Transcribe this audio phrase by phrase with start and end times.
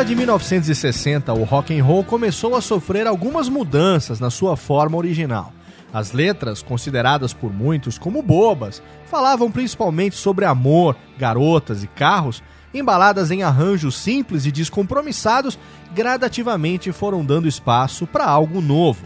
[0.00, 4.96] Década de 1960, o rock and roll começou a sofrer algumas mudanças na sua forma
[4.96, 5.52] original.
[5.92, 12.42] As letras, consideradas por muitos como bobas, falavam principalmente sobre amor, garotas e carros,
[12.72, 15.58] embaladas em arranjos simples e descompromissados,
[15.94, 19.04] gradativamente foram dando espaço para algo novo.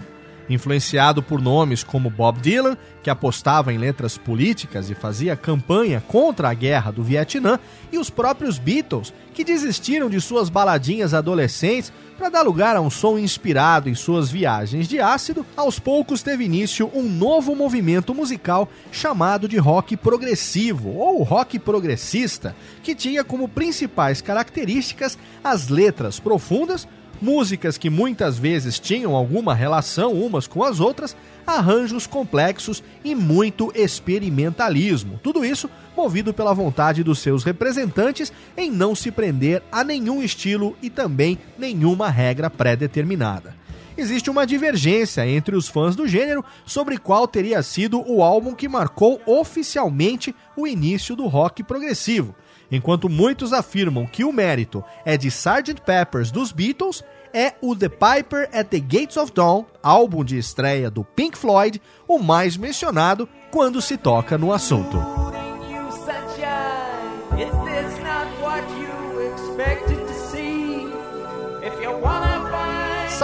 [0.48, 6.50] Influenciado por nomes como Bob Dylan, que apostava em letras políticas e fazia campanha contra
[6.50, 7.58] a guerra do Vietnã,
[7.90, 12.90] e os próprios Beatles, que desistiram de suas baladinhas adolescentes para dar lugar a um
[12.90, 18.68] som inspirado em suas viagens de ácido, aos poucos teve início um novo movimento musical
[18.92, 26.86] chamado de rock progressivo ou rock progressista, que tinha como principais características as letras profundas,
[27.24, 33.72] músicas que muitas vezes tinham alguma relação umas com as outras, arranjos complexos e muito
[33.74, 35.18] experimentalismo.
[35.22, 40.76] Tudo isso movido pela vontade dos seus representantes em não se prender a nenhum estilo
[40.82, 43.56] e também nenhuma regra pré-determinada.
[43.96, 48.68] Existe uma divergência entre os fãs do gênero sobre qual teria sido o álbum que
[48.68, 52.34] marcou oficialmente o início do rock progressivo.
[52.72, 55.80] Enquanto muitos afirmam que o mérito é de Sgt.
[55.82, 60.88] Peppers dos Beatles, é o The Piper at the Gates of Dawn, álbum de estreia
[60.88, 64.96] do Pink Floyd, o mais mencionado quando se toca no assunto.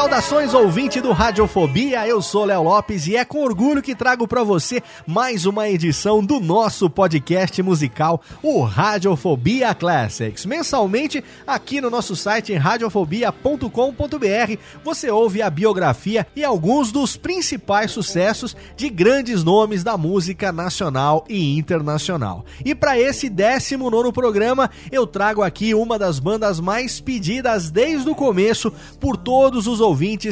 [0.01, 4.43] Saudações ouvinte do Radiofobia, eu sou Léo Lopes e é com orgulho que trago para
[4.43, 10.47] você mais uma edição do nosso podcast musical, o Radiofobia Classics.
[10.47, 18.57] Mensalmente, aqui no nosso site radiofobia.com.br, você ouve a biografia e alguns dos principais sucessos
[18.75, 22.47] de grandes nomes da música nacional e internacional.
[22.65, 28.15] E para esse 19 programa, eu trago aqui uma das bandas mais pedidas desde o
[28.15, 29.90] começo por todos os ouvintes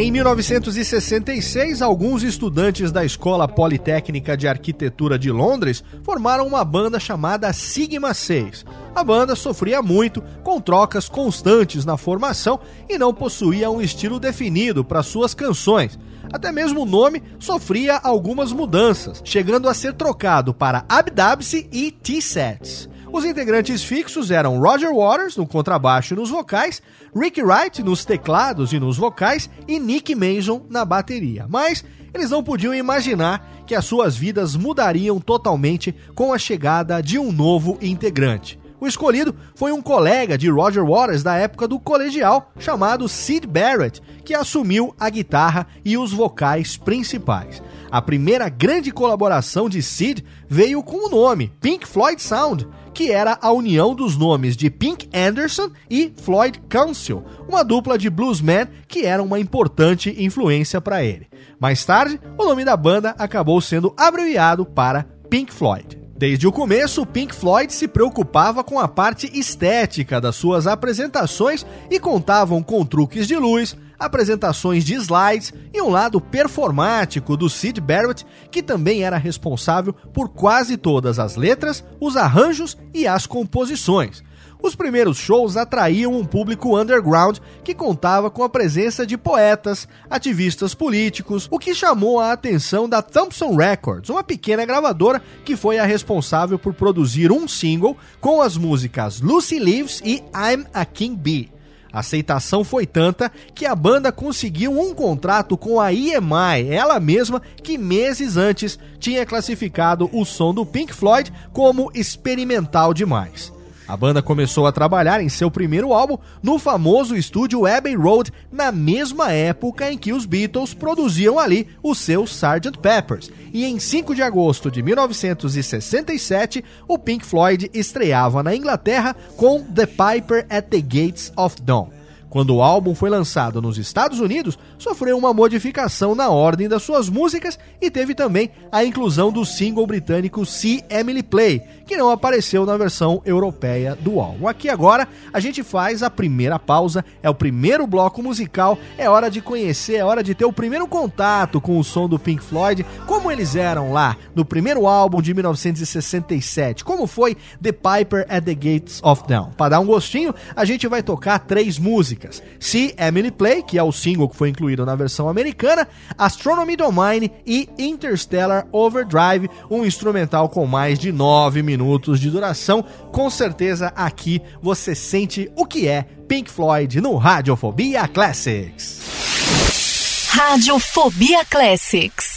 [0.00, 7.52] Em 1966, alguns estudantes da Escola Politécnica de Arquitetura de Londres formaram uma banda chamada
[7.52, 8.64] Sigma 6.
[8.94, 14.84] A banda sofria muito com trocas constantes na formação e não possuía um estilo definido
[14.84, 15.98] para suas canções.
[16.32, 22.88] Até mesmo o nome sofria algumas mudanças, chegando a ser trocado para Abdabse e T-Sets.
[23.10, 26.82] Os integrantes fixos eram Roger Waters no contrabaixo e nos vocais,
[27.14, 31.46] Rick Wright nos teclados e nos vocais e Nick Mason na bateria.
[31.48, 37.18] Mas eles não podiam imaginar que as suas vidas mudariam totalmente com a chegada de
[37.18, 38.58] um novo integrante.
[38.80, 44.00] O escolhido foi um colega de Roger Waters da época do colegial, chamado Sid Barrett,
[44.24, 47.60] que assumiu a guitarra e os vocais principais.
[47.90, 53.38] A primeira grande colaboração de Sid veio com o nome Pink Floyd Sound, que era
[53.40, 59.06] a união dos nomes de Pink Anderson e Floyd Council, uma dupla de bluesmen que
[59.06, 61.28] era uma importante influência para ele.
[61.58, 65.97] Mais tarde, o nome da banda acabou sendo abreviado para Pink Floyd.
[66.18, 72.00] Desde o começo, Pink Floyd se preocupava com a parte estética das suas apresentações e
[72.00, 78.26] contavam com truques de luz, apresentações de slides e um lado performático do Sid Barrett,
[78.50, 84.20] que também era responsável por quase todas as letras, os arranjos e as composições.
[84.60, 90.74] Os primeiros shows atraíam um público underground que contava com a presença de poetas, ativistas
[90.74, 95.84] políticos, o que chamou a atenção da Thompson Records, uma pequena gravadora que foi a
[95.84, 101.52] responsável por produzir um single com as músicas Lucy Lives e I'm a King Bee.
[101.92, 107.40] A aceitação foi tanta que a banda conseguiu um contrato com a EMI, ela mesma
[107.62, 113.56] que meses antes tinha classificado o som do Pink Floyd como experimental demais.
[113.88, 118.70] A banda começou a trabalhar em seu primeiro álbum no famoso estúdio Abbey Road, na
[118.70, 122.78] mesma época em que os Beatles produziam ali o seu Sgt.
[122.82, 123.30] Peppers.
[123.50, 129.86] E em 5 de agosto de 1967, o Pink Floyd estreava na Inglaterra com The
[129.86, 131.97] Piper at the Gates of Dawn.
[132.30, 137.08] Quando o álbum foi lançado nos Estados Unidos, sofreu uma modificação na ordem das suas
[137.08, 142.66] músicas e teve também a inclusão do single britânico See Emily Play, que não apareceu
[142.66, 144.46] na versão europeia do álbum.
[144.46, 149.30] Aqui agora a gente faz a primeira pausa, é o primeiro bloco musical, é hora
[149.30, 152.84] de conhecer, é hora de ter o primeiro contato com o som do Pink Floyd,
[153.06, 158.54] como eles eram lá no primeiro álbum de 1967, como foi The Piper at the
[158.54, 159.50] Gates of Dawn.
[159.56, 162.17] Para dar um gostinho, a gente vai tocar três músicas:
[162.58, 165.86] See Emily Play, que é o single que foi incluído na versão americana,
[166.16, 172.84] Astronomy Domain e Interstellar Overdrive, um instrumental com mais de nove minutos minutos de duração.
[173.12, 180.28] Com certeza aqui você sente o que é Pink Floyd no Radiofobia Classics.
[180.30, 182.36] Radiofobia Classics.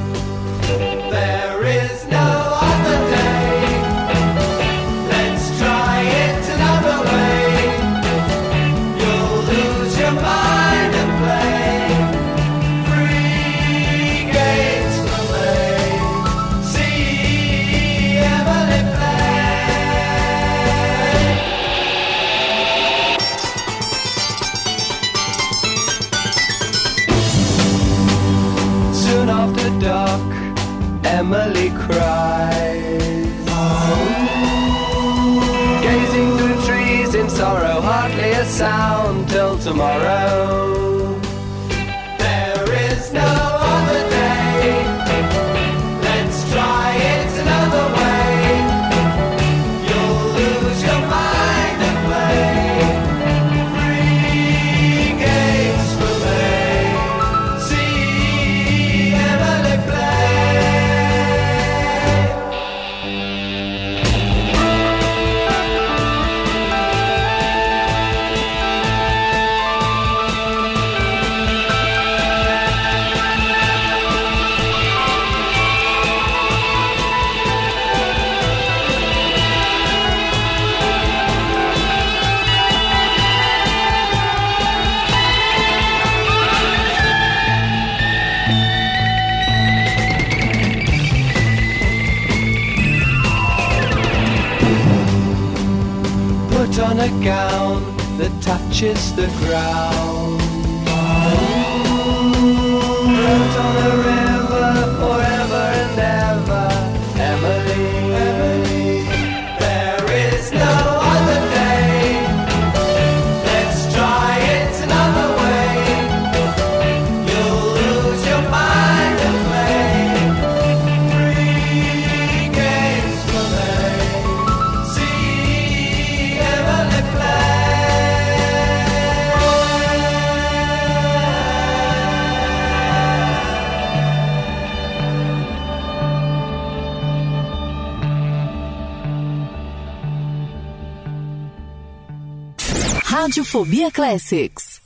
[143.61, 144.80] Radiofobia Classics.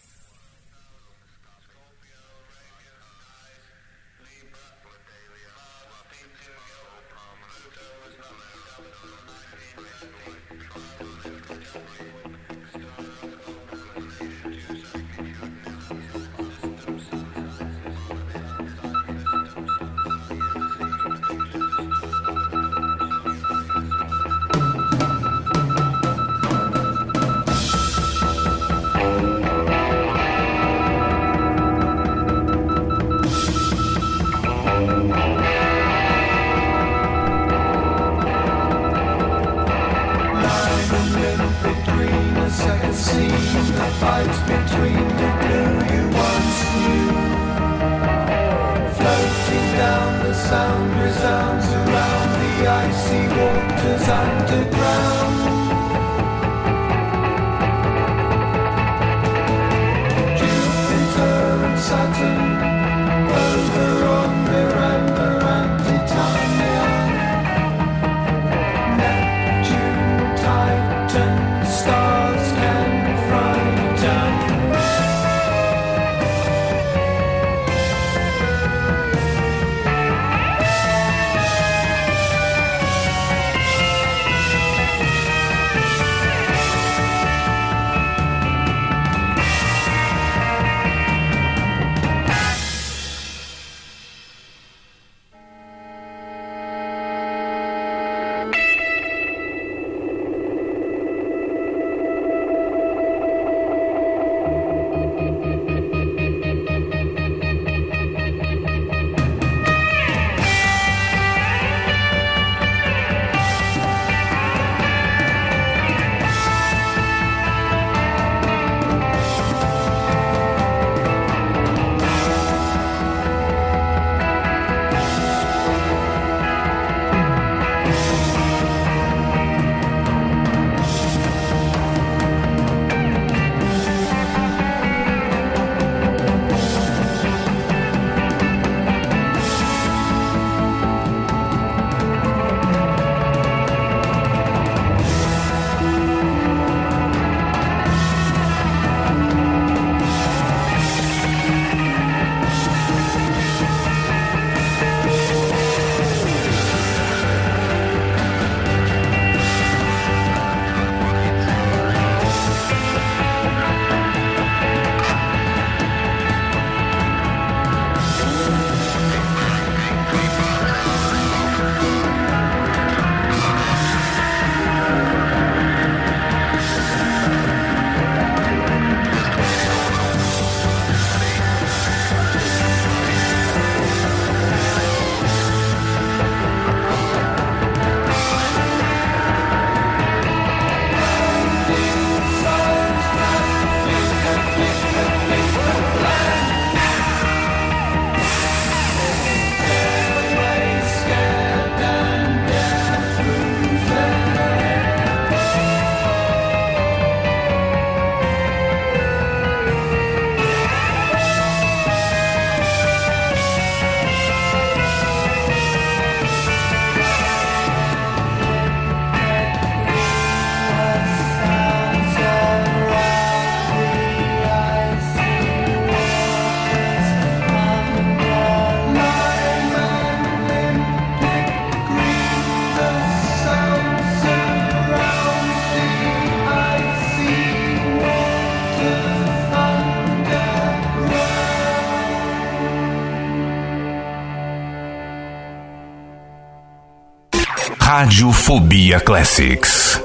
[248.05, 250.04] Radiofobia Classics.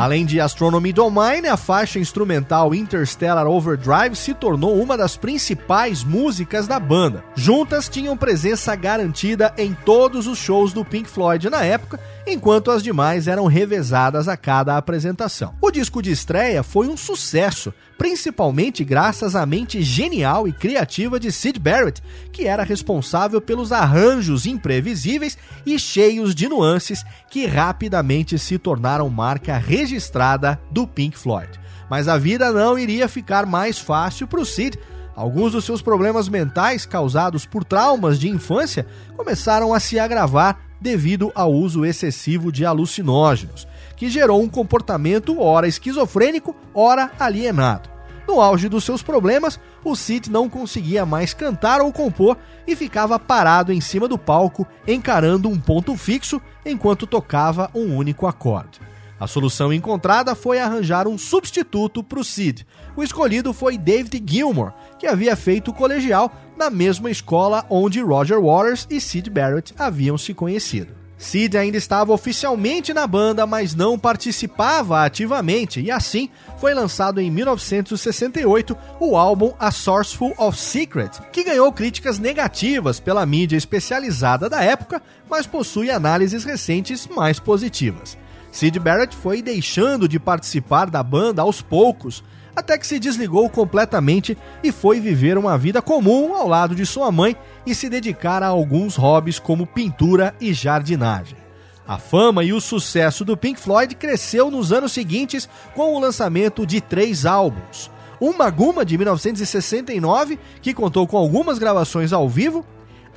[0.00, 6.66] Além de Astronomy Domain, a faixa instrumental Interstellar Overdrive se tornou uma das principais músicas
[6.66, 7.22] da banda.
[7.36, 12.82] Juntas tinham presença garantida em todos os shows do Pink Floyd na época, enquanto as
[12.82, 15.54] demais eram revezadas a cada apresentação.
[15.60, 21.30] O disco de estreia foi um sucesso, principalmente graças à mente genial e criativa de
[21.30, 25.36] Sid Barrett, que era responsável pelos arranjos imprevisíveis
[25.66, 31.48] e cheios de nuances que rapidamente se tornaram marca registrada do Pink Floyd.
[31.88, 34.78] Mas a vida não iria ficar mais fácil para o Sid.
[35.14, 41.30] Alguns dos seus problemas mentais causados por traumas de infância começaram a se agravar devido
[41.34, 47.89] ao uso excessivo de alucinógenos, que gerou um comportamento ora esquizofrênico, ora alienado.
[48.30, 53.18] No auge dos seus problemas, o Sid não conseguia mais cantar ou compor e ficava
[53.18, 58.80] parado em cima do palco, encarando um ponto fixo enquanto tocava um único acorde.
[59.18, 62.64] A solução encontrada foi arranjar um substituto para o Sid.
[62.94, 68.86] O escolhido foi David Gilmour, que havia feito colegial na mesma escola onde Roger Waters
[68.88, 70.99] e Sid Barrett haviam se conhecido.
[71.20, 77.30] Sid ainda estava oficialmente na banda, mas não participava ativamente, e assim foi lançado em
[77.30, 84.64] 1968 o álbum A Sourceful of Secret, que ganhou críticas negativas pela mídia especializada da
[84.64, 88.16] época, mas possui análises recentes mais positivas.
[88.50, 92.24] Sid Barrett foi deixando de participar da banda aos poucos,
[92.56, 97.12] até que se desligou completamente e foi viver uma vida comum ao lado de sua
[97.12, 101.38] mãe e se dedicar a alguns hobbies como pintura e jardinagem.
[101.86, 106.64] A fama e o sucesso do Pink Floyd cresceu nos anos seguintes com o lançamento
[106.64, 107.90] de três álbuns.
[108.20, 112.64] Uma Guma de 1969, que contou com algumas gravações ao vivo,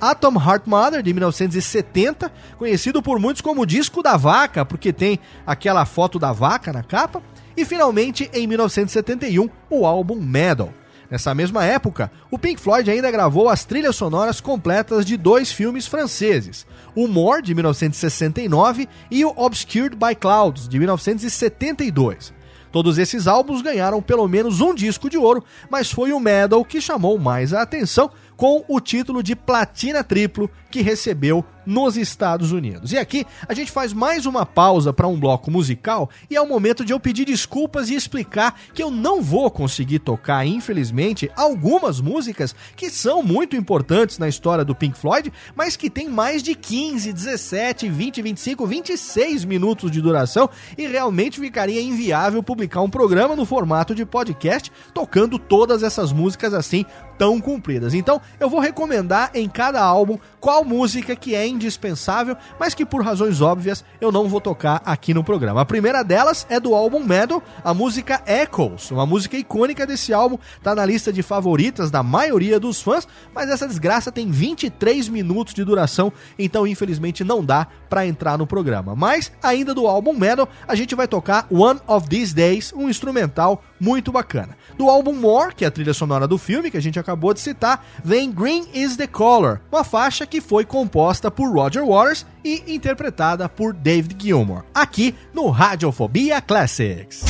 [0.01, 5.85] Atom Heart Mother de 1970, conhecido por muitos como disco da vaca, porque tem aquela
[5.85, 7.21] foto da vaca na capa,
[7.55, 10.73] e finalmente, em 1971, o álbum Medal.
[11.13, 15.85] Nessa mesma época, o Pink Floyd ainda gravou as trilhas sonoras completas de dois filmes
[15.85, 22.33] franceses, o More, de 1969, e o Obscured by Clouds, de 1972.
[22.71, 26.81] Todos esses álbuns ganharam pelo menos um disco de ouro, mas foi o Metal que
[26.81, 32.91] chamou mais a atenção com o título de platina triplo que recebeu nos Estados Unidos.
[32.91, 36.47] E aqui a gente faz mais uma pausa para um bloco musical e é o
[36.47, 42.01] momento de eu pedir desculpas e explicar que eu não vou conseguir tocar, infelizmente, algumas
[42.01, 46.55] músicas que são muito importantes na história do Pink Floyd, mas que tem mais de
[46.55, 53.35] 15, 17, 20, 25, 26 minutos de duração e realmente ficaria inviável publicar um programa
[53.35, 56.83] no formato de podcast tocando todas essas músicas assim
[57.17, 57.93] tão compridas.
[57.93, 63.03] Então, eu vou recomendar em cada álbum qual música que é indispensável, mas que por
[63.03, 65.61] razões óbvias eu não vou tocar aqui no programa.
[65.61, 70.37] A primeira delas é do álbum Metal, a música Echoes, uma música icônica desse álbum,
[70.61, 75.53] tá na lista de favoritas da maioria dos fãs, mas essa desgraça tem 23 minutos
[75.53, 78.95] de duração, então infelizmente não dá para entrar no programa.
[78.95, 83.63] Mas ainda do álbum Metal, a gente vai tocar One of These Days, um instrumental
[83.79, 84.57] muito bacana.
[84.77, 87.39] Do álbum More, que é a trilha sonora do filme que a gente acabou de
[87.39, 92.63] citar, vem Green is the Color, uma faixa que foi composta por Roger Waters e
[92.67, 97.23] interpretada por David Gilmour, aqui no Radiofobia Classics.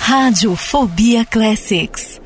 [0.00, 2.25] Radiofobia Classics.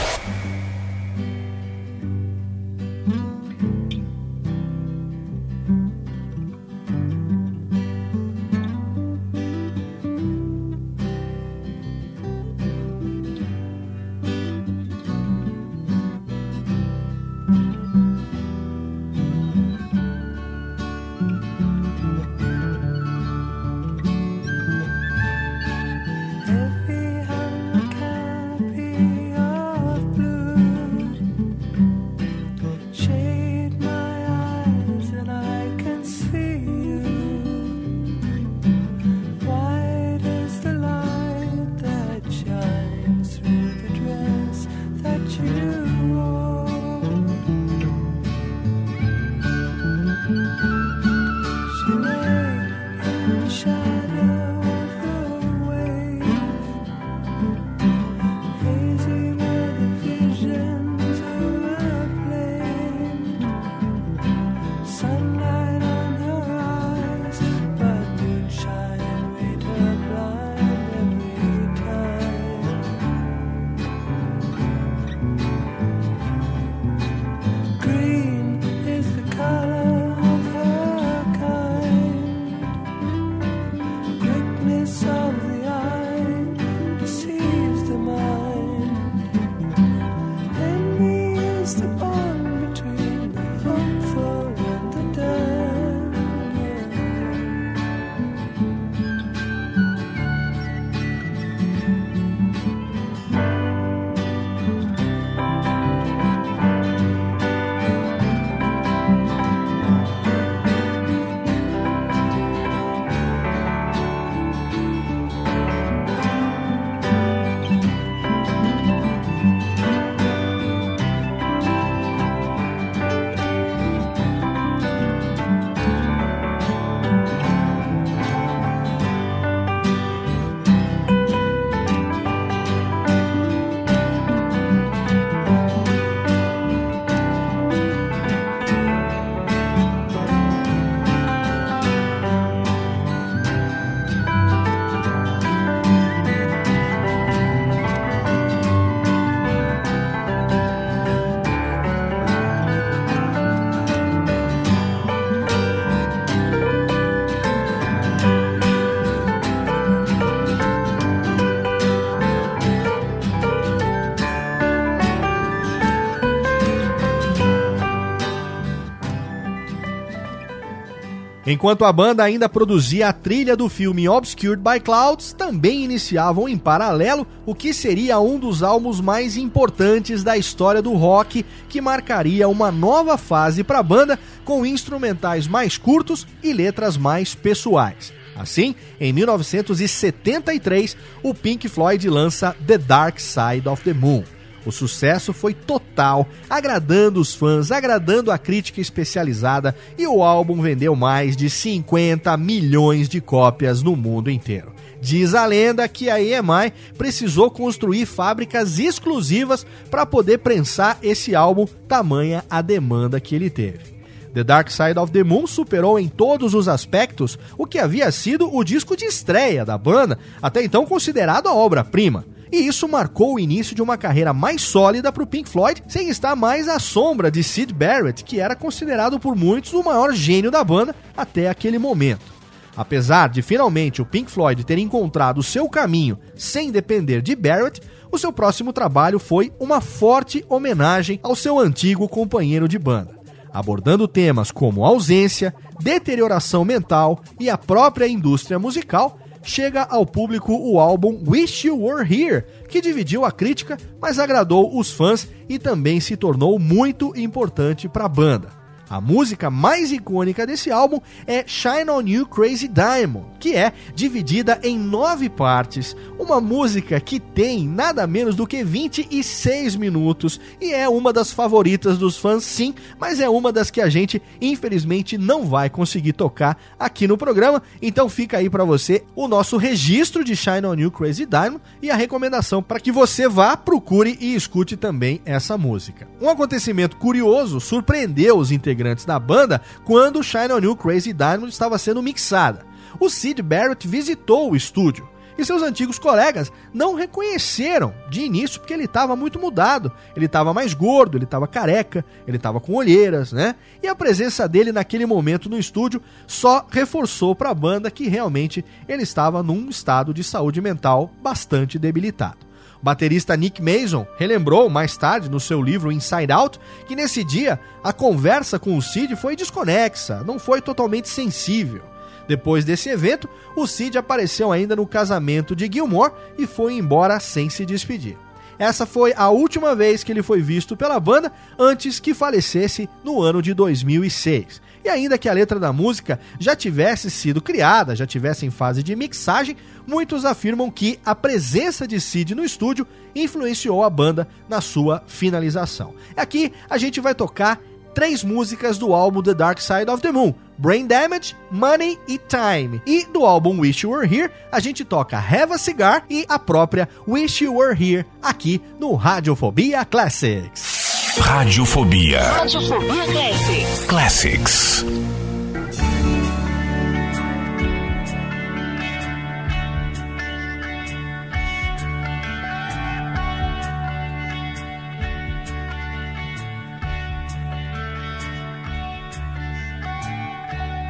[171.51, 176.57] Enquanto a banda ainda produzia a trilha do filme Obscured by Clouds, também iniciavam em
[176.57, 182.47] paralelo o que seria um dos álbuns mais importantes da história do rock, que marcaria
[182.47, 188.13] uma nova fase para a banda com instrumentais mais curtos e letras mais pessoais.
[188.33, 194.23] Assim, em 1973, o Pink Floyd lança The Dark Side of the Moon.
[194.65, 200.95] O sucesso foi total, agradando os fãs, agradando a crítica especializada e o álbum vendeu
[200.95, 204.73] mais de 50 milhões de cópias no mundo inteiro.
[205.01, 211.65] Diz a lenda que a EMI precisou construir fábricas exclusivas para poder prensar esse álbum,
[211.87, 213.99] tamanha a demanda que ele teve.
[214.33, 218.53] The Dark Side of the Moon superou em todos os aspectos o que havia sido
[218.55, 222.25] o disco de estreia da banda, até então considerado a obra-prima.
[222.51, 226.09] E isso marcou o início de uma carreira mais sólida para o Pink Floyd, sem
[226.09, 230.51] estar mais à sombra de Sid Barrett, que era considerado por muitos o maior gênio
[230.51, 232.41] da banda até aquele momento.
[232.75, 237.81] Apesar de finalmente o Pink Floyd ter encontrado seu caminho sem depender de Barrett,
[238.11, 243.17] o seu próximo trabalho foi uma forte homenagem ao seu antigo companheiro de banda,
[243.53, 249.17] abordando temas como ausência, deterioração mental e a própria indústria musical.
[249.43, 254.77] Chega ao público o álbum Wish You Were Here, que dividiu a crítica, mas agradou
[254.77, 258.60] os fãs e também se tornou muito importante para a banda.
[258.91, 264.59] A música mais icônica desse álbum é Shine On You Crazy Diamond, que é dividida
[264.61, 270.89] em nove partes, uma música que tem nada menos do que 26 minutos e é
[270.89, 275.45] uma das favoritas dos fãs, sim, mas é uma das que a gente infelizmente não
[275.45, 277.63] vai conseguir tocar aqui no programa.
[277.81, 281.89] Então fica aí para você o nosso registro de Shine On You Crazy Diamond e
[281.89, 286.09] a recomendação para que você vá, procure e escute também essa música.
[286.21, 291.77] Um acontecimento curioso surpreendeu os integrantes da banda quando Shine On You Crazy Diamond estava
[291.77, 292.65] sendo mixada.
[292.99, 298.73] O Sid Barrett visitou o estúdio e seus antigos colegas não reconheceram de início porque
[298.73, 299.91] ele estava muito mudado.
[300.15, 303.55] Ele estava mais gordo, ele estava careca, ele estava com olheiras, né?
[303.81, 308.63] E a presença dele naquele momento no estúdio só reforçou para a banda que realmente
[308.87, 312.50] ele estava num estado de saúde mental bastante debilitado.
[312.81, 317.93] Baterista Nick Mason relembrou mais tarde no seu livro Inside Out que nesse dia a
[317.93, 321.83] conversa com o Sid foi desconexa, não foi totalmente sensível.
[322.27, 327.49] Depois desse evento, o Sid apareceu ainda no casamento de Gilmore e foi embora sem
[327.49, 328.17] se despedir.
[328.57, 333.21] Essa foi a última vez que ele foi visto pela banda antes que falecesse no
[333.21, 334.61] ano de 2006.
[334.83, 338.81] E ainda que a letra da música já tivesse sido criada, já tivesse em fase
[338.81, 339.55] de mixagem,
[339.85, 345.93] muitos afirmam que a presença de Sid no estúdio influenciou a banda na sua finalização.
[346.15, 347.59] Aqui a gente vai tocar
[347.93, 352.81] três músicas do álbum The Dark Side of the Moon: Brain Damage, Money e Time.
[352.85, 356.39] E do álbum Wish You Were Here, a gente toca Have a Cigar e a
[356.39, 360.80] própria Wish You Were Here aqui no Radiofobia Classics.
[361.17, 362.21] Radiofobia.
[362.39, 363.85] Radiofobia Classics.
[363.87, 364.83] Classics.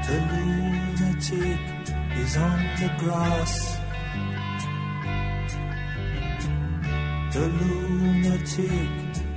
[0.07, 1.59] The lunatic
[2.17, 3.77] is on the grass.
[7.33, 9.10] The lunatic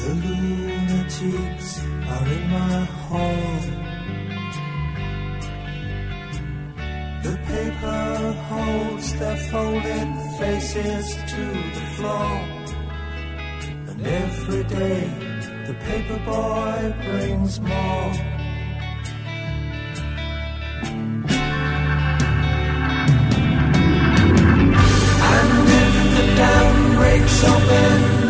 [0.00, 1.80] The lunatics
[2.12, 3.60] are in my hall.
[7.24, 11.44] The paper holds their folded faces to
[11.74, 12.34] the floor.
[13.88, 15.00] And every day
[15.66, 18.12] the paper boy brings more.
[25.34, 28.27] And if the dam breaks open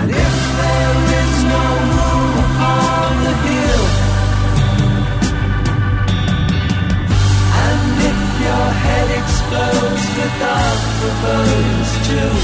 [0.00, 1.64] and if there is no
[3.26, 3.84] the hill,
[7.66, 12.34] and if your head explodes, look out for birds too.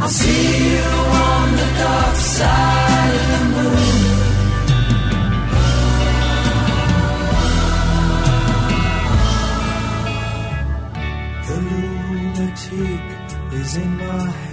[0.00, 0.88] I'll see you
[1.28, 3.95] on the dark side of the moon.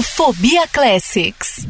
[0.00, 1.69] Radiofobia Classics.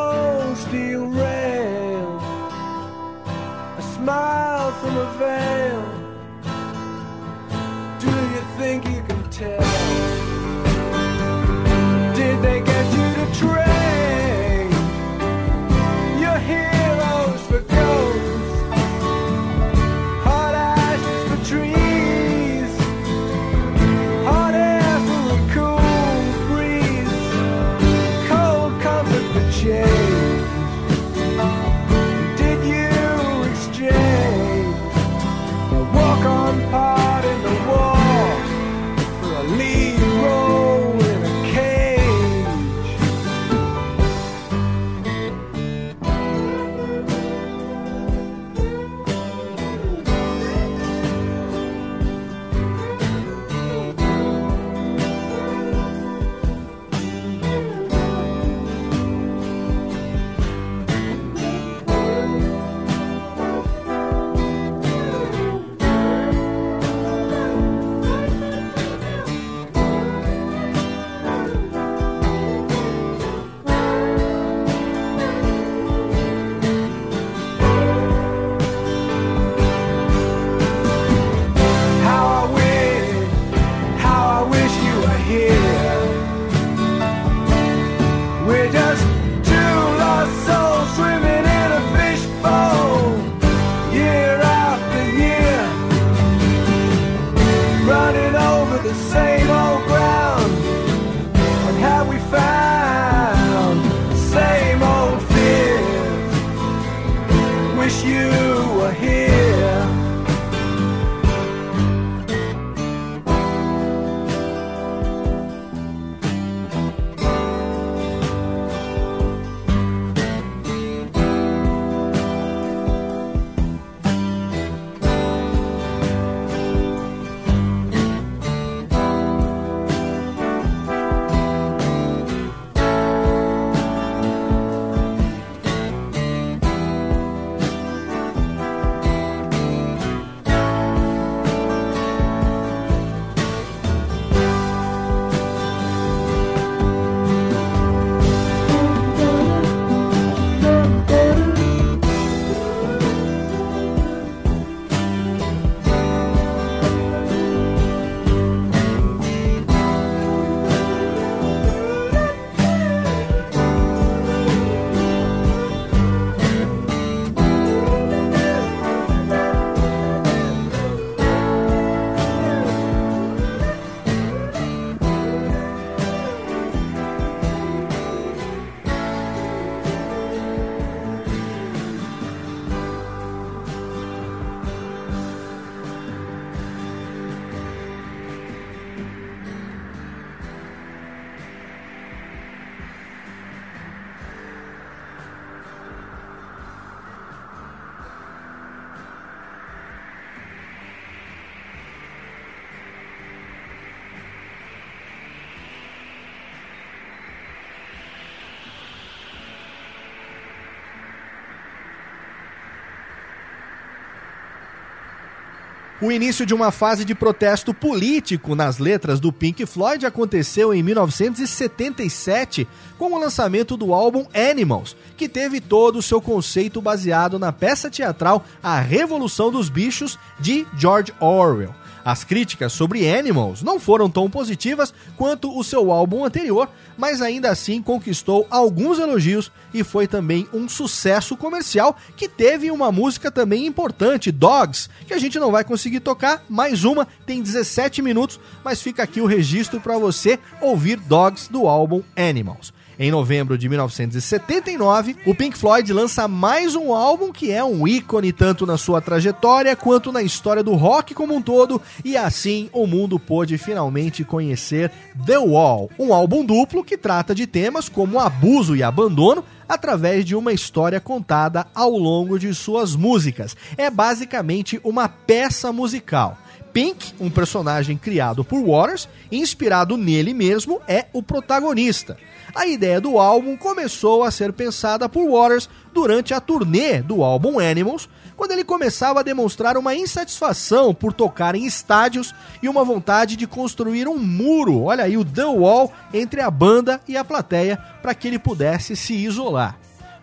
[216.01, 220.81] O início de uma fase de protesto político nas letras do Pink Floyd aconteceu em
[220.81, 227.51] 1977 com o lançamento do álbum Animals, que teve todo o seu conceito baseado na
[227.51, 231.80] peça teatral A Revolução dos Bichos de George Orwell.
[232.03, 237.51] As críticas sobre Animals não foram tão positivas quanto o seu álbum anterior, mas ainda
[237.51, 243.65] assim conquistou alguns elogios e foi também um sucesso comercial que teve uma música também
[243.65, 248.81] importante, Dogs, que a gente não vai conseguir tocar, mais uma, tem 17 minutos, mas
[248.81, 252.73] fica aqui o registro para você ouvir Dogs do álbum Animals.
[253.01, 258.31] Em novembro de 1979, o Pink Floyd lança mais um álbum que é um ícone
[258.31, 262.85] tanto na sua trajetória quanto na história do rock como um todo, e assim o
[262.85, 264.91] mundo pôde finalmente conhecer
[265.25, 270.35] The Wall, um álbum duplo que trata de temas como abuso e abandono através de
[270.35, 273.57] uma história contada ao longo de suas músicas.
[273.77, 276.37] É basicamente uma peça musical.
[276.71, 282.15] Pink, um personagem criado por Waters, inspirado nele mesmo, é o protagonista.
[282.53, 287.59] A ideia do álbum começou a ser pensada por Waters durante a turnê do álbum
[287.59, 293.35] Animals, quando ele começava a demonstrar uma insatisfação por tocar em estádios e uma vontade
[293.35, 297.77] de construir um muro, olha aí, o The Wall, entre a banda e a plateia,
[298.01, 299.77] para que ele pudesse se isolar.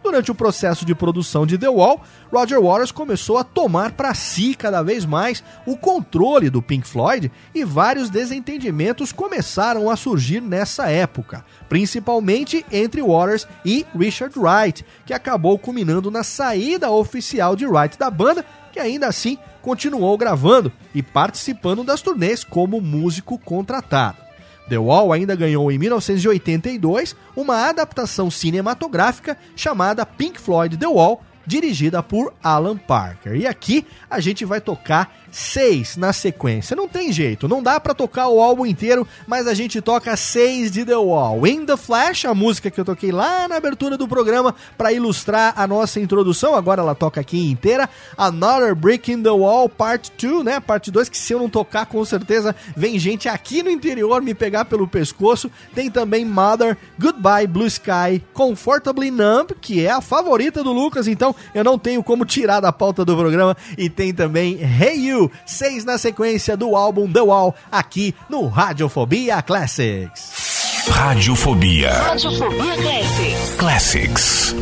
[0.09, 2.01] Durante o processo de produção de The Wall,
[2.33, 7.31] Roger Waters começou a tomar para si cada vez mais o controle do Pink Floyd
[7.55, 15.13] e vários desentendimentos começaram a surgir nessa época, principalmente entre Waters e Richard Wright, que
[15.13, 21.03] acabou culminando na saída oficial de Wright da banda, que ainda assim continuou gravando e
[21.03, 24.28] participando das turnês como músico contratado.
[24.69, 32.03] The Wall ainda ganhou em 1982 uma adaptação cinematográfica chamada Pink Floyd The Wall, dirigida
[32.03, 33.35] por Alan Parker.
[33.35, 36.77] E aqui a gente vai tocar seis na sequência.
[36.77, 40.71] Não tem jeito, não dá para tocar o álbum inteiro, mas a gente toca seis
[40.71, 41.47] de The Wall.
[41.47, 45.55] In the Flash, a música que eu toquei lá na abertura do programa para ilustrar
[45.57, 47.89] a nossa introdução, agora ela toca aqui inteira.
[48.17, 50.61] Another Brick in the Wall, Part 2, né?
[50.61, 54.35] Parte 2, que se eu não tocar, com certeza vem gente aqui no interior me
[54.35, 55.51] pegar pelo pescoço.
[55.75, 61.35] Tem também Mother, Goodbye Blue Sky, Comfortably Numb, que é a favorita do Lucas, então
[61.55, 63.57] eu não tenho como tirar da pauta do programa.
[63.77, 69.41] E tem também Hey You, seis na sequência do álbum The Wall, aqui no Radiofobia
[69.43, 70.87] Classics.
[70.91, 71.93] Radiofobia.
[71.93, 73.55] Radiofobia Classics.
[73.59, 74.55] Classics.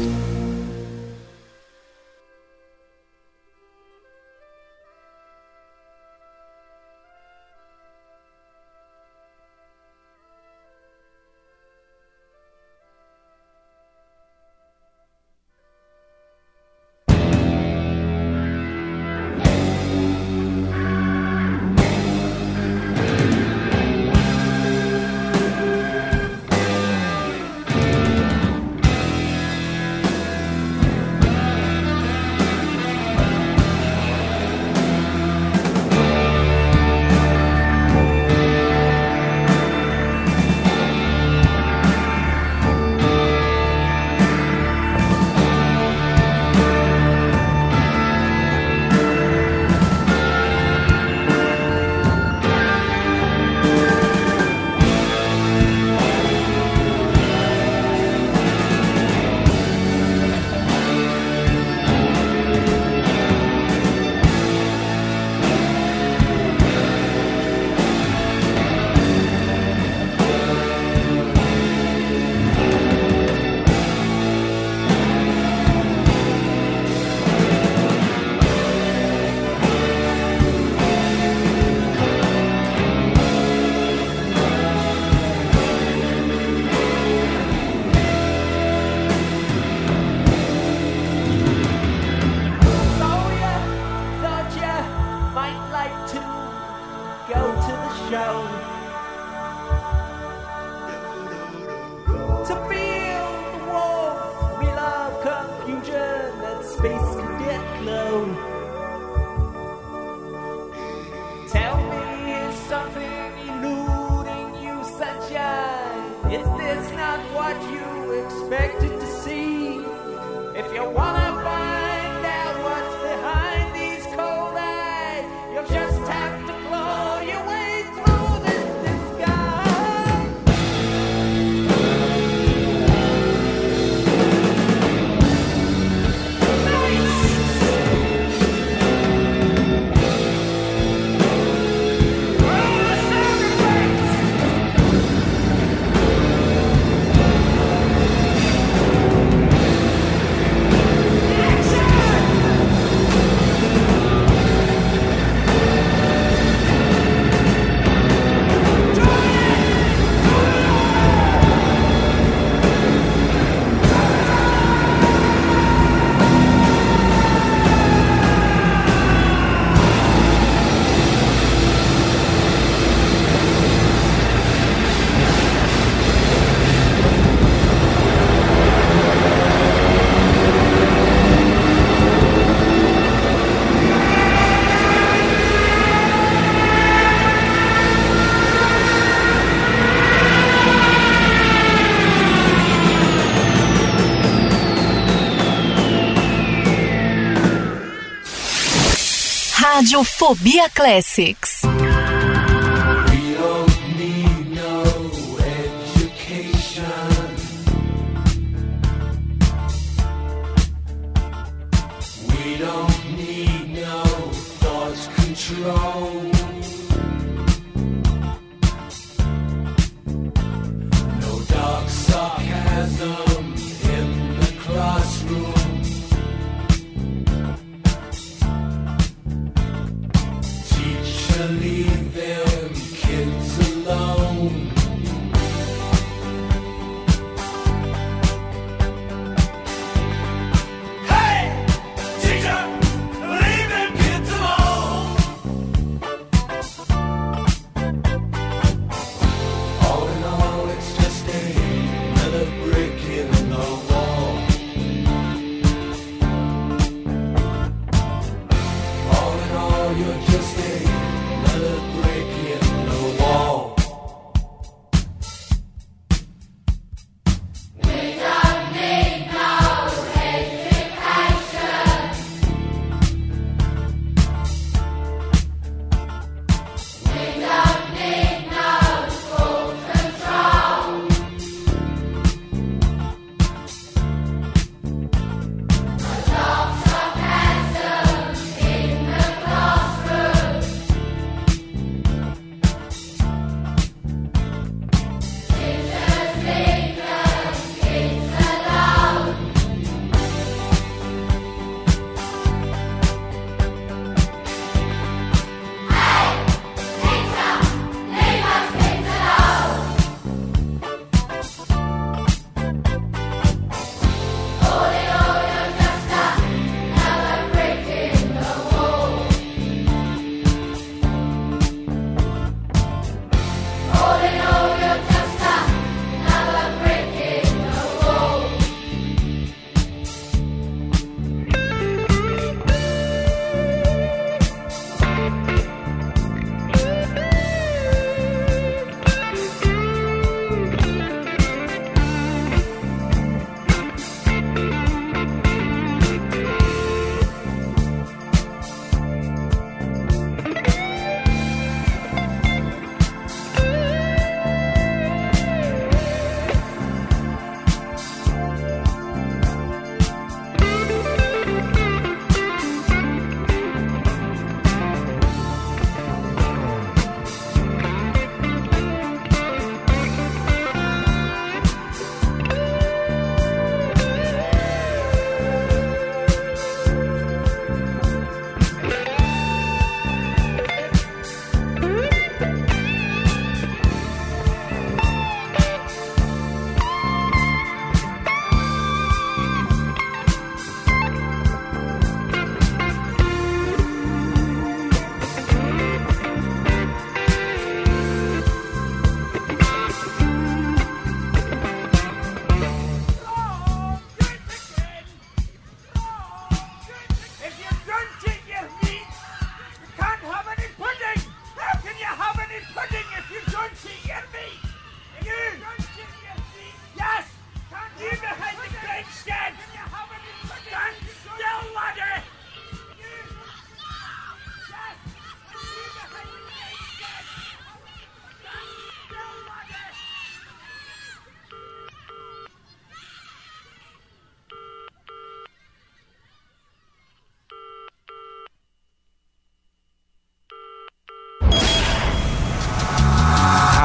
[199.86, 201.65] Radiofobia Classics.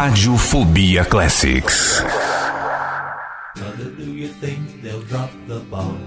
[0.02, 2.02] Radiofobia Classics.
[3.53, 6.02] Mother, do you think they'll drop the bomb?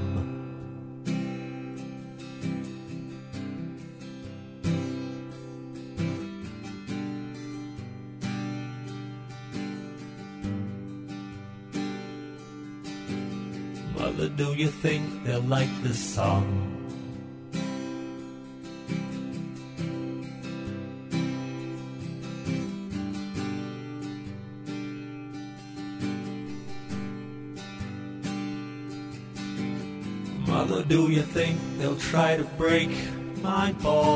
[13.95, 16.64] Mother, do you think they'll like this song?
[31.99, 32.91] Try to break
[33.43, 34.14] my ball.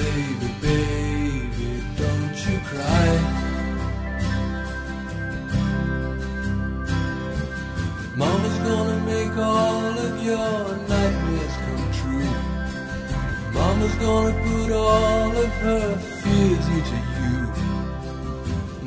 [0.00, 3.10] baby, baby, don't you cry.
[8.16, 12.32] Mama's gonna make all of your nightmares come true.
[13.58, 15.86] Mama's gonna put all of her
[16.20, 17.38] fears into you.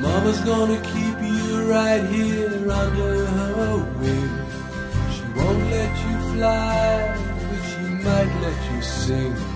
[0.06, 4.35] Mama's gonna keep you right here under her wing.
[5.14, 6.90] She won't let you fly,
[7.48, 9.52] but she might let you sing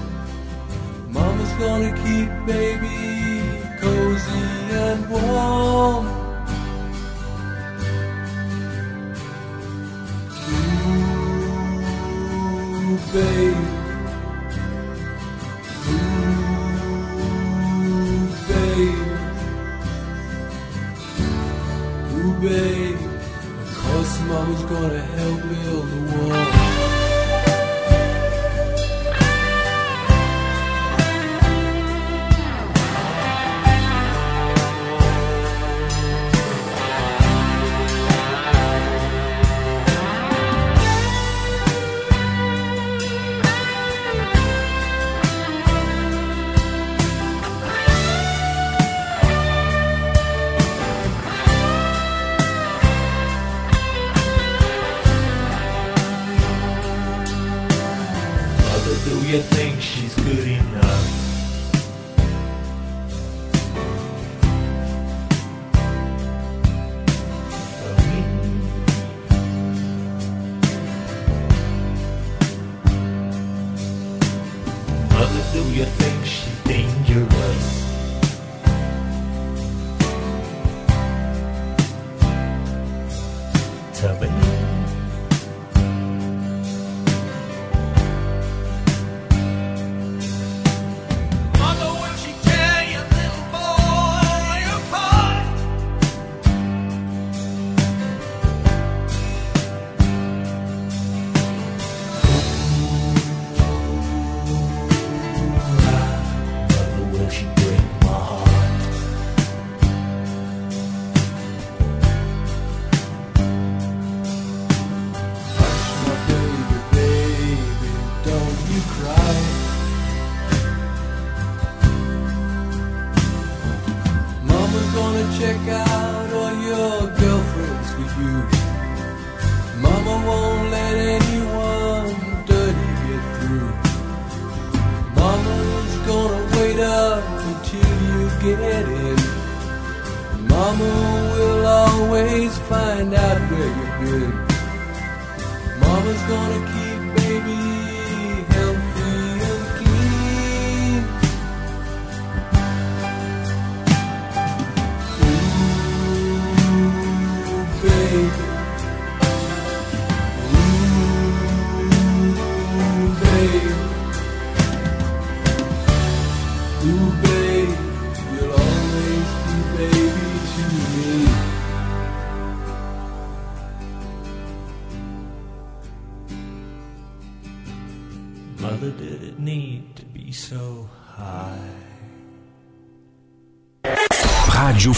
[1.59, 6.05] gonna keep baby cozy and warm.
[12.89, 13.56] Ooh, baby.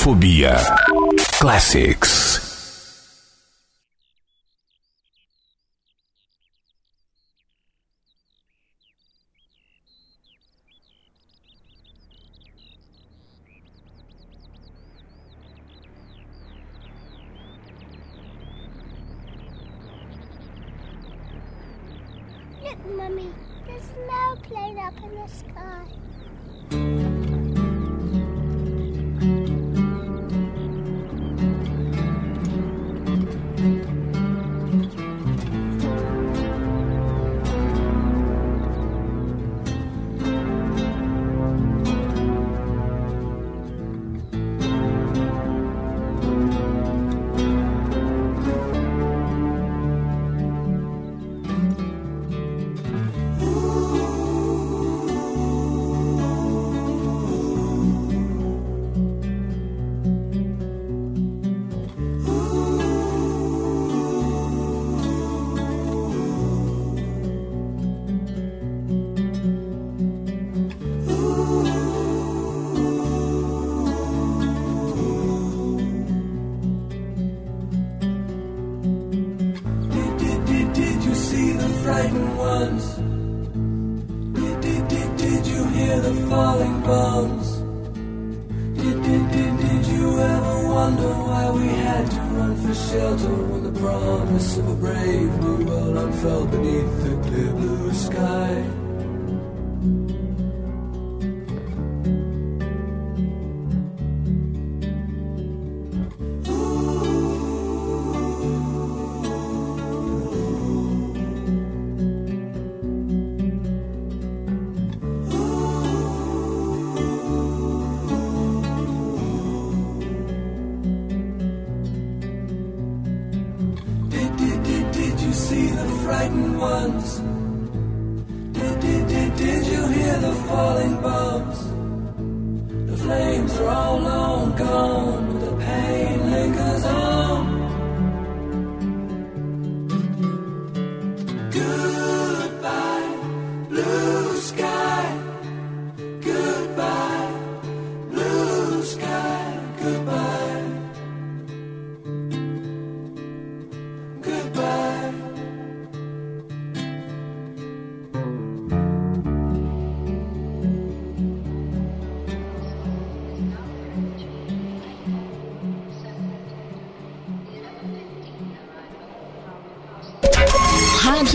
[0.10, 0.58] Fobia
[1.38, 2.19] Classics.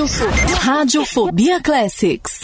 [0.05, 2.44] Rádio Fobia, Rádio Fobia Classics.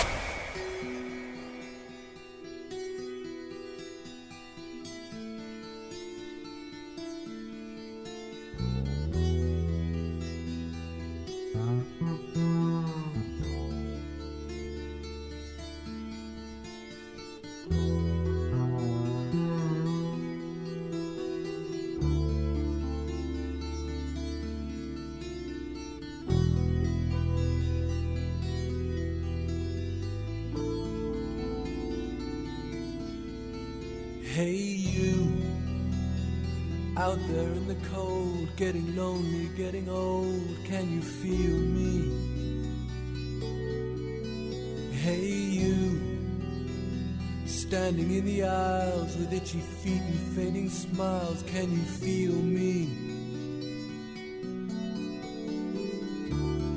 [51.47, 52.89] can you feel me?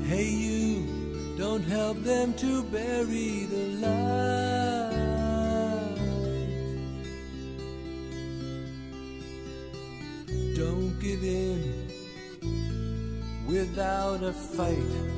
[0.07, 4.95] Hey, you, don't help them to bury the light.
[10.55, 11.89] Don't give in
[13.47, 15.14] without a fight.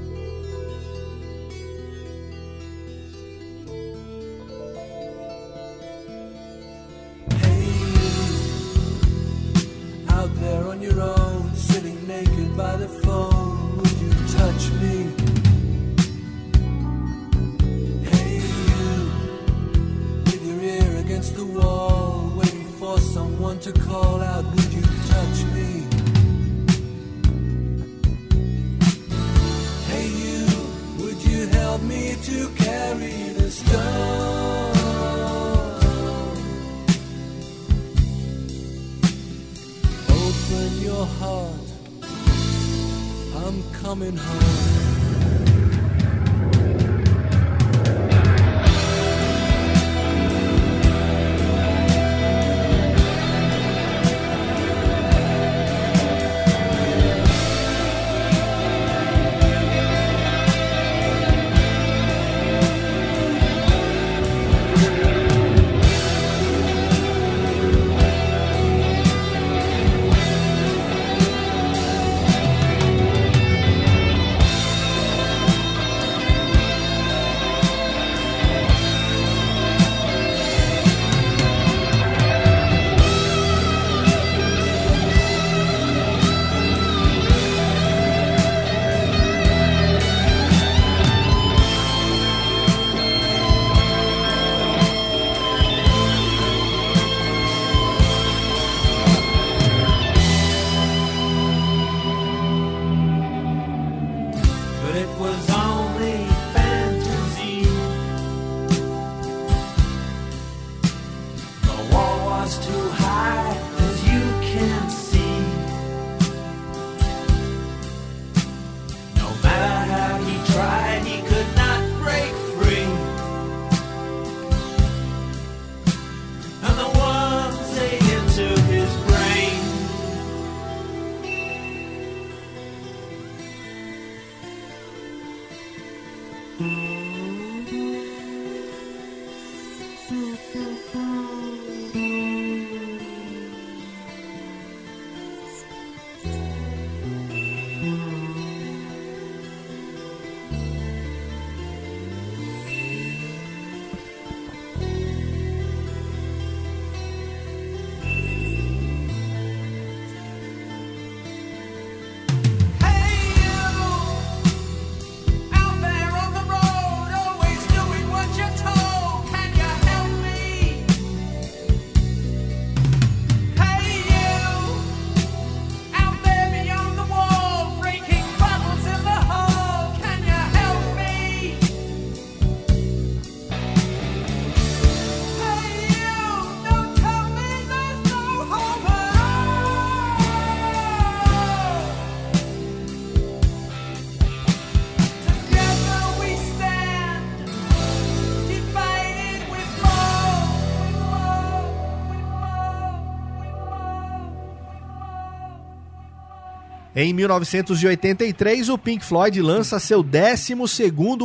[206.99, 210.56] Em 1983, o Pink Floyd lança seu 12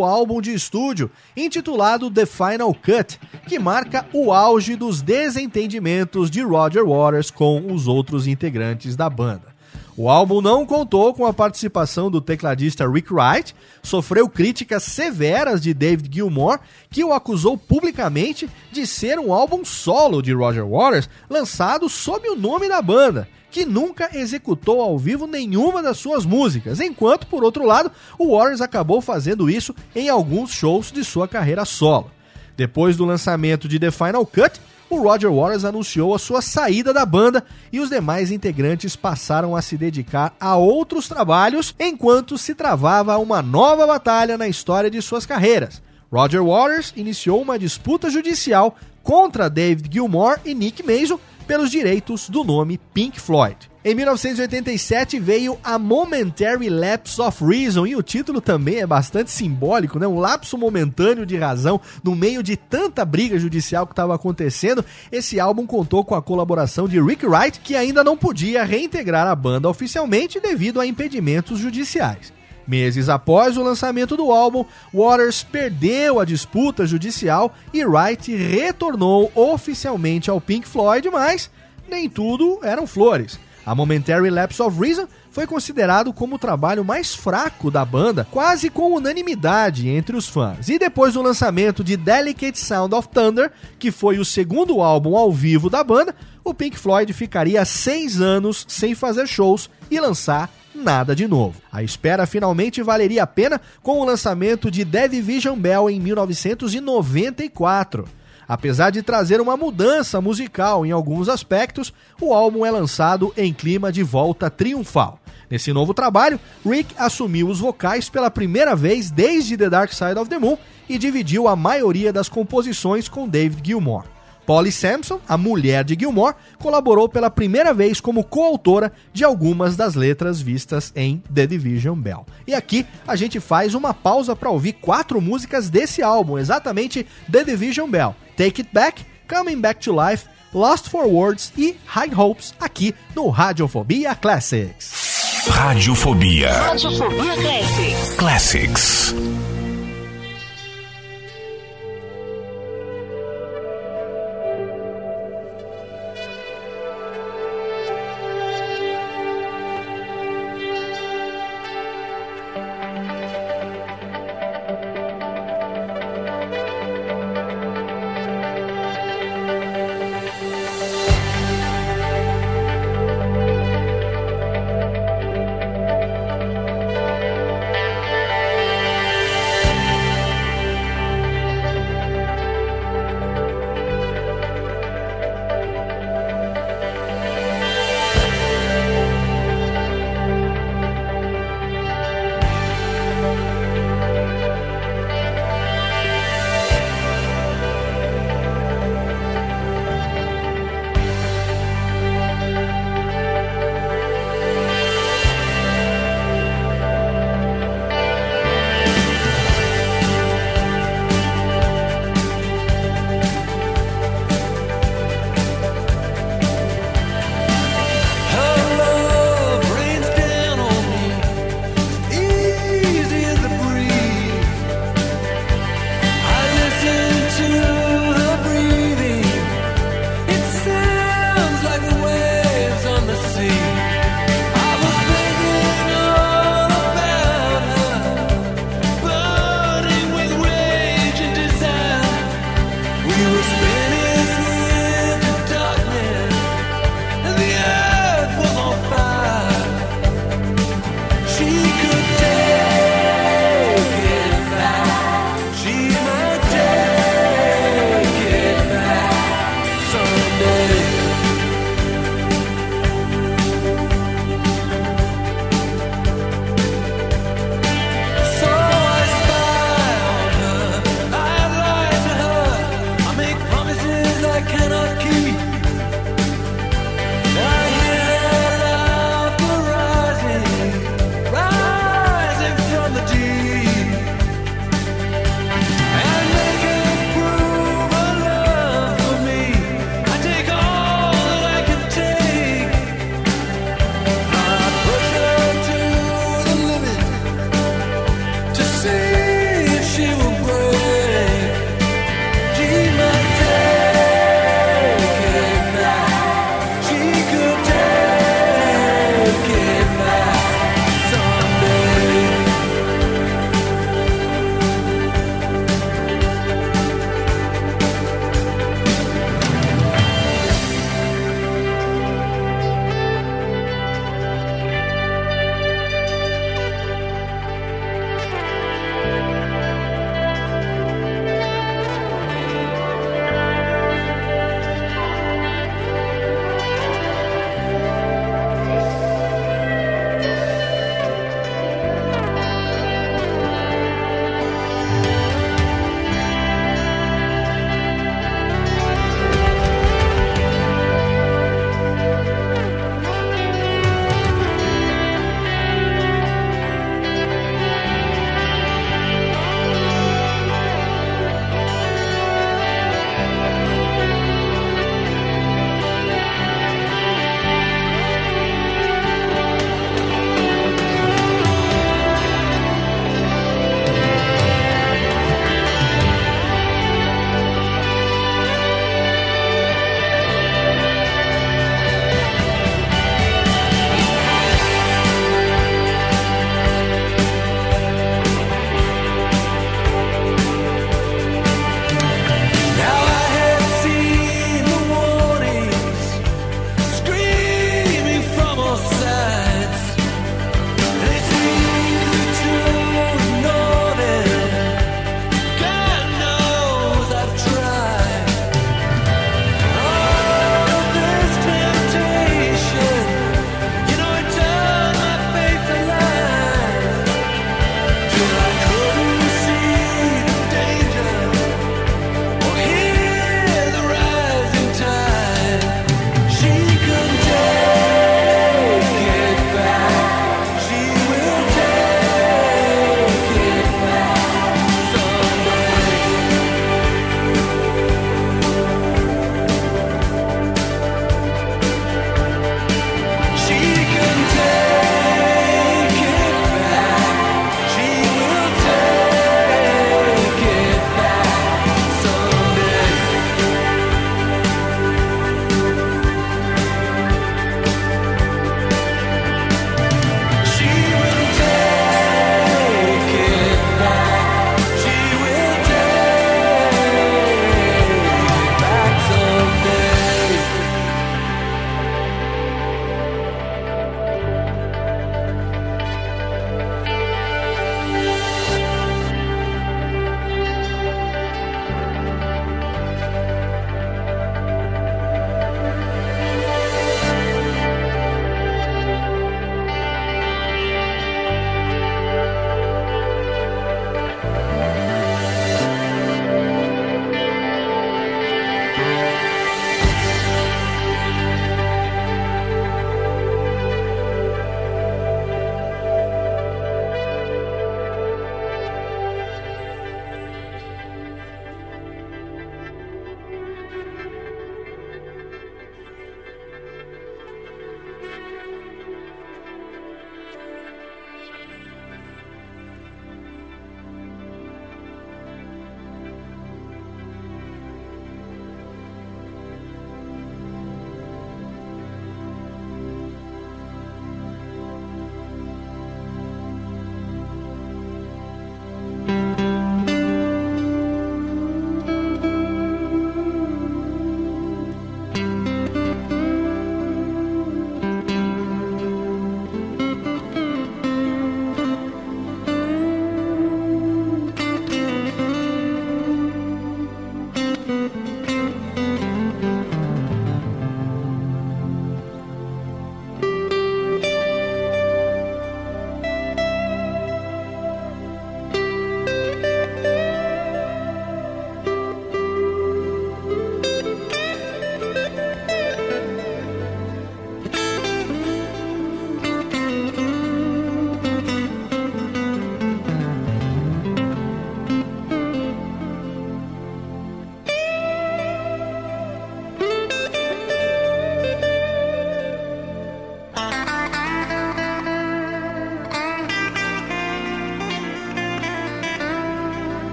[0.00, 3.18] álbum de estúdio, intitulado The Final Cut,
[3.48, 9.55] que marca o auge dos desentendimentos de Roger Waters com os outros integrantes da banda.
[9.98, 15.72] O álbum não contou com a participação do tecladista Rick Wright, sofreu críticas severas de
[15.72, 16.58] David Gilmour,
[16.90, 22.36] que o acusou publicamente de ser um álbum solo de Roger Waters, lançado sob o
[22.36, 27.64] nome da banda, que nunca executou ao vivo nenhuma das suas músicas, enquanto, por outro
[27.64, 32.10] lado, o Waters acabou fazendo isso em alguns shows de sua carreira solo.
[32.54, 37.04] Depois do lançamento de The Final Cut, o Roger Waters anunciou a sua saída da
[37.04, 43.18] banda e os demais integrantes passaram a se dedicar a outros trabalhos enquanto se travava
[43.18, 45.82] uma nova batalha na história de suas carreiras.
[46.12, 52.44] Roger Waters iniciou uma disputa judicial contra David Gilmour e Nick Mason pelos direitos do
[52.44, 53.70] nome Pink Floyd.
[53.88, 59.96] Em 1987 veio A Momentary Lapse of Reason, e o título também é bastante simbólico,
[59.96, 60.08] né?
[60.08, 64.84] Um lapso momentâneo de razão no meio de tanta briga judicial que estava acontecendo.
[65.12, 69.36] Esse álbum contou com a colaboração de Rick Wright, que ainda não podia reintegrar a
[69.36, 72.32] banda oficialmente devido a impedimentos judiciais.
[72.66, 80.28] Meses após o lançamento do álbum, Waters perdeu a disputa judicial e Wright retornou oficialmente
[80.28, 81.48] ao Pink Floyd, mas
[81.88, 83.45] nem tudo eram flores.
[83.66, 88.70] A Momentary Lapse of Reason foi considerado como o trabalho mais fraco da banda, quase
[88.70, 90.68] com unanimidade entre os fãs.
[90.68, 95.32] E depois do lançamento de Delicate Sound of Thunder, que foi o segundo álbum ao
[95.32, 96.14] vivo da banda,
[96.44, 101.60] o Pink Floyd ficaria seis anos sem fazer shows e lançar nada de novo.
[101.72, 108.06] A espera finalmente valeria a pena com o lançamento de The Division Bell em 1994.
[108.48, 113.90] Apesar de trazer uma mudança musical em alguns aspectos, o álbum é lançado em clima
[113.90, 115.18] de volta triunfal.
[115.50, 120.28] Nesse novo trabalho, Rick assumiu os vocais pela primeira vez desde The Dark Side of
[120.28, 120.56] the Moon
[120.88, 124.15] e dividiu a maioria das composições com David Gilmour.
[124.46, 129.96] Polly Sampson, a mulher de Gilmore, colaborou pela primeira vez como coautora de algumas das
[129.96, 132.24] letras vistas em The Division Bell.
[132.46, 137.42] E aqui a gente faz uma pausa para ouvir quatro músicas desse álbum, exatamente The
[137.42, 142.54] Division Bell, Take It Back, Coming Back to Life, Lost for Words e High Hopes
[142.60, 145.44] aqui no Radiofobia Classics.
[145.48, 146.52] Radiofobia.
[146.52, 148.16] Radiofobia Classics.
[148.16, 149.14] Classics.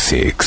[0.00, 0.39] Classics.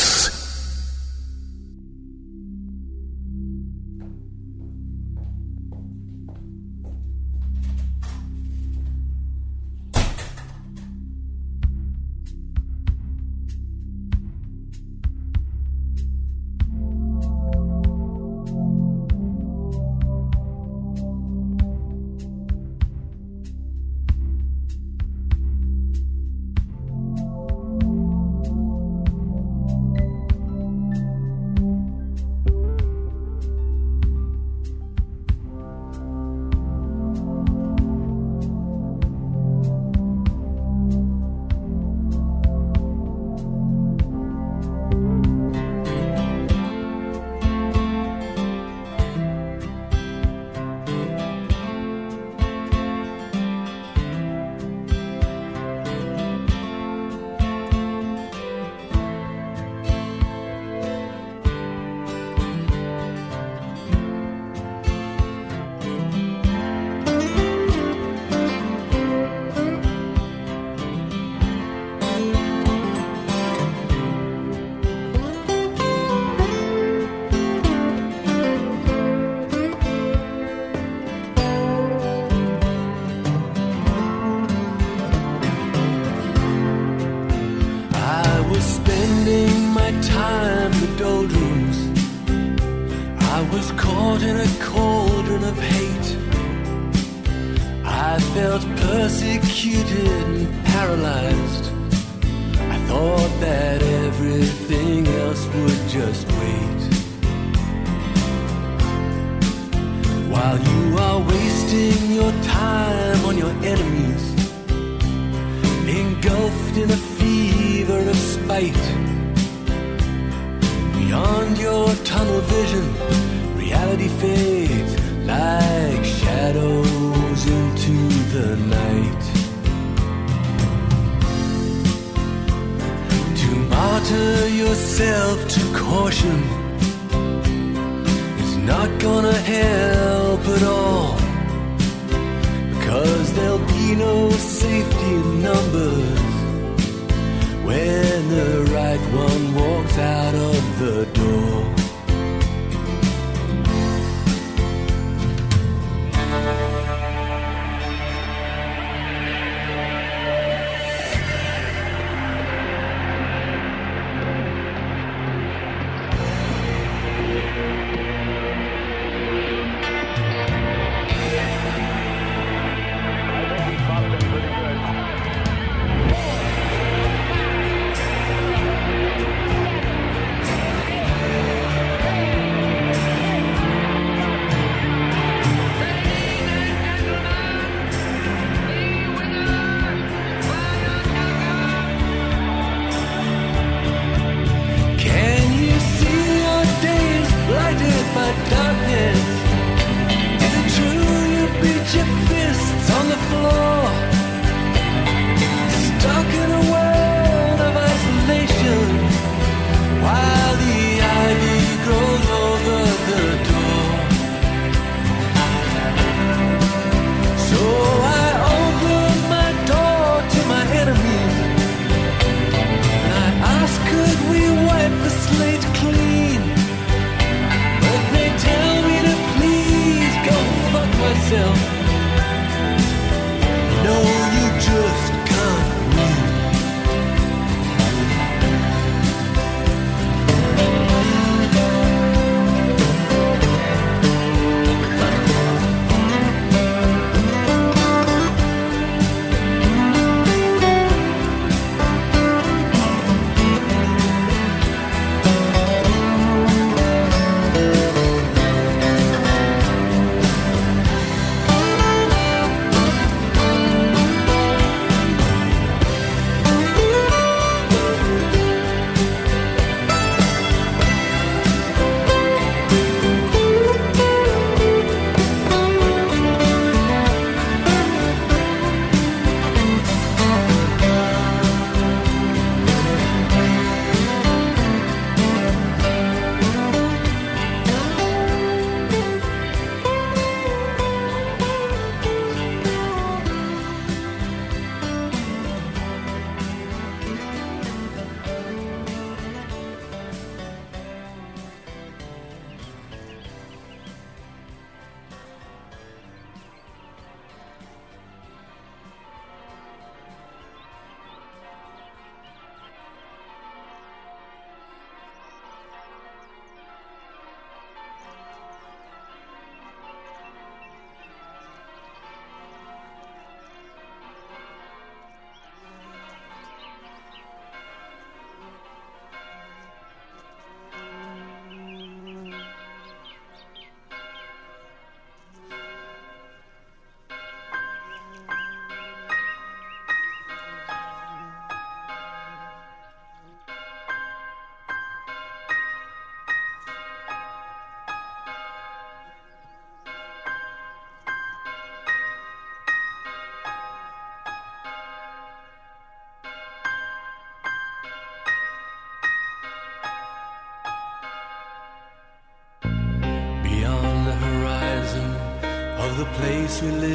[366.63, 366.92] The place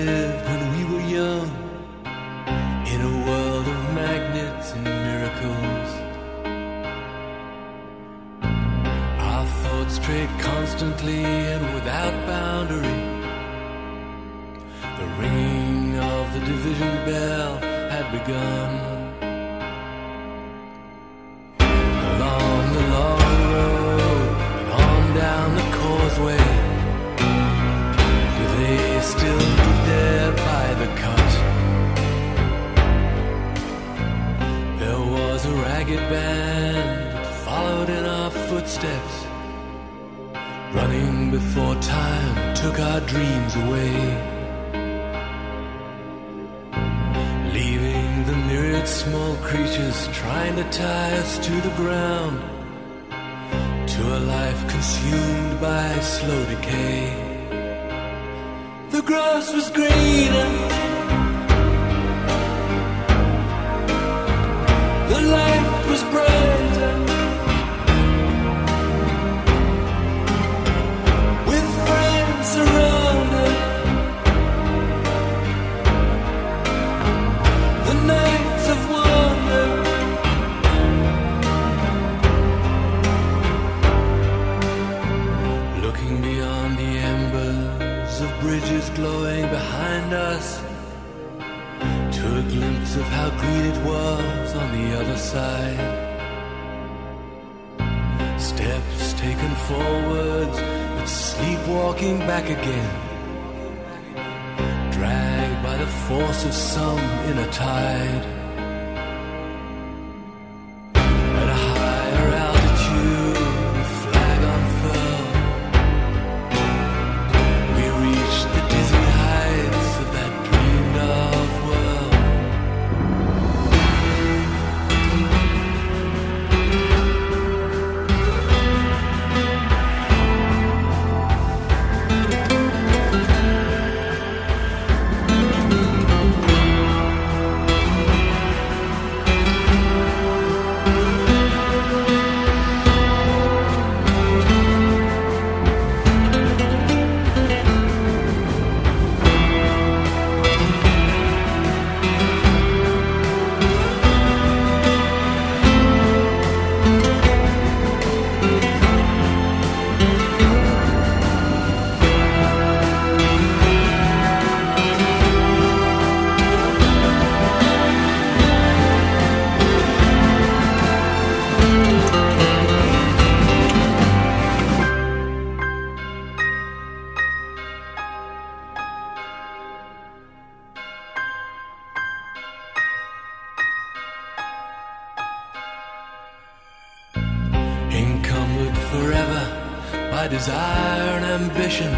[190.29, 191.93] desire and ambition.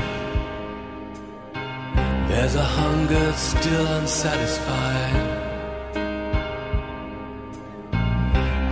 [2.29, 5.17] There's a hunger still unsatisfied.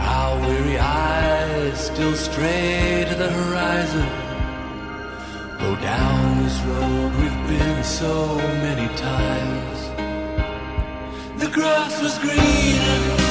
[0.01, 4.09] Our weary eyes still stray to the horizon.
[5.59, 8.37] Go down this road we've been so
[8.67, 9.79] many times.
[11.43, 13.28] The grass was greener.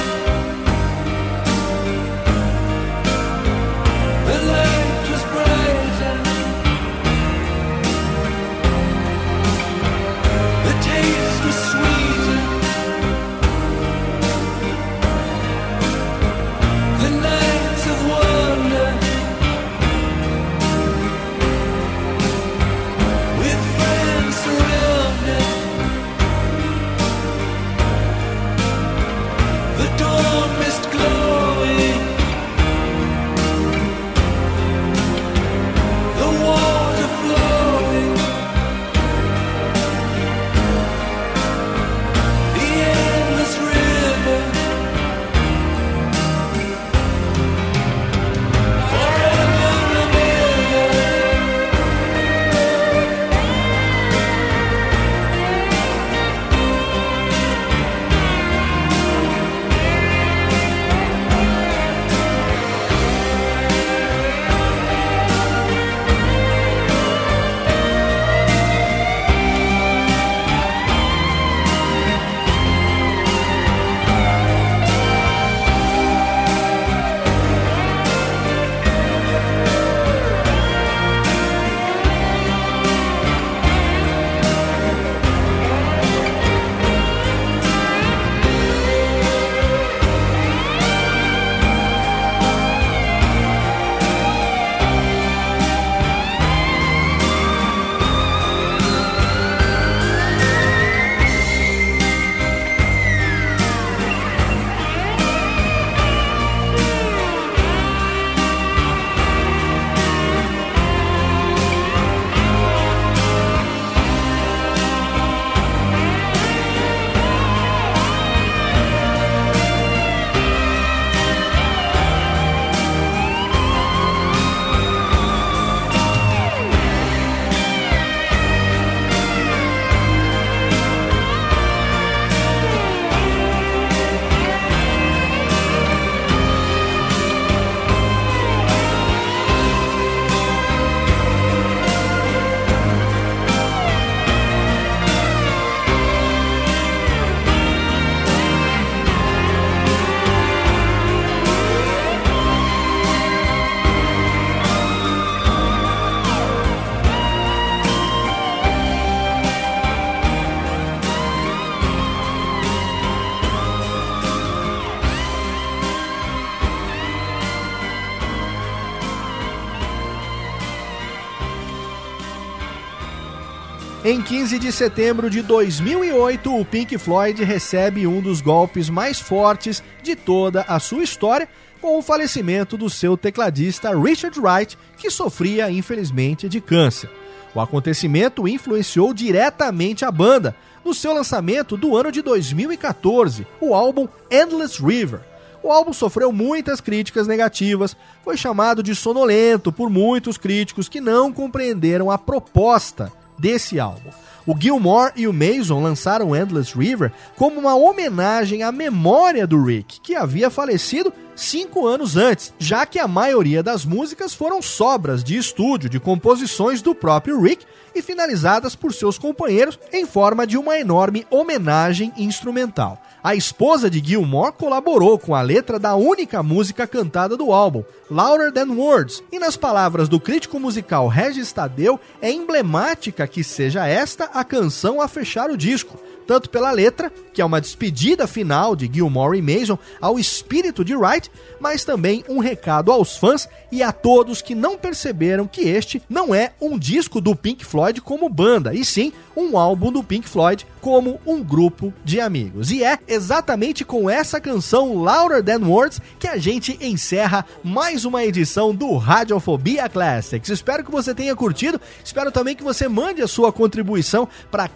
[174.09, 179.84] Em 15 de setembro de 2008, o Pink Floyd recebe um dos golpes mais fortes
[180.01, 181.49] de toda a sua história,
[181.81, 187.09] com o falecimento do seu tecladista Richard Wright, que sofria infelizmente de câncer.
[187.53, 190.55] O acontecimento influenciou diretamente a banda
[190.85, 195.19] no seu lançamento do ano de 2014, o álbum Endless River.
[195.61, 197.93] O álbum sofreu muitas críticas negativas,
[198.23, 204.09] foi chamado de sonolento por muitos críticos que não compreenderam a proposta desse álbum.
[204.45, 209.99] O Gilmore e o Mason lançaram Endless River como uma homenagem à memória do Rick,
[209.99, 215.38] que havia falecido cinco anos antes, já que a maioria das músicas foram sobras de
[215.38, 217.65] estúdio de composições do próprio Rick
[217.95, 223.01] e finalizadas por seus companheiros em forma de uma enorme homenagem instrumental.
[223.23, 228.51] A esposa de Gilmore colaborou com a letra da única música cantada do álbum, Louder
[228.51, 234.26] Than Words, e nas palavras do crítico musical Regis Tadeu, é emblemática que seja esta
[234.26, 238.89] a canção a fechar o disco, tanto pela letra, que é uma despedida final de
[238.91, 243.91] Gilmore e Mason ao espírito de Wright, mas também um recado aos fãs e a
[243.91, 248.73] todos que não perceberam que este não é um disco do Pink Floyd como banda,
[248.73, 252.71] e sim um álbum do Pink Floyd como um grupo de amigos.
[252.71, 258.23] E é exatamente com essa canção Louder Than Words que a gente encerra mais uma
[258.23, 260.49] edição do Radiofobia Classics.
[260.49, 264.67] Espero que você tenha curtido, espero também que você mande a sua contribuição para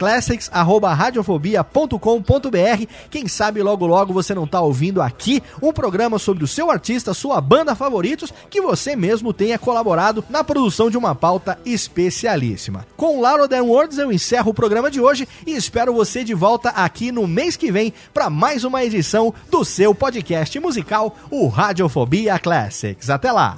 [1.41, 2.85] classics@radiofobia.com.br.
[3.09, 7.13] Quem sabe logo logo você não está ouvindo aqui um programa sobre o seu artista,
[7.13, 12.85] sua banda favoritos, que você mesmo tenha colaborado na produção de uma pauta especialíssima.
[12.95, 16.69] Com Louder Than Words eu encerro o programa de hoje e espero você de volta
[16.69, 22.37] aqui no mês que vem para mais uma edição do seu podcast musical, o Radiofobia
[22.37, 23.09] Classics.
[23.09, 23.55] Até lá!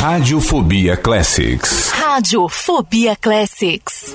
[0.00, 1.90] Radiofobia Classics.
[1.92, 4.14] Radiofobia Classics.